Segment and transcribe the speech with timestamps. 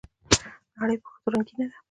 [0.79, 1.75] نړۍ په ښځو رنګينه ده